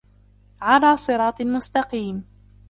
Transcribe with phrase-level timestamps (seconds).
[0.61, 2.25] عَلَى صِرَاطٍ مُسْتَقِيمٍ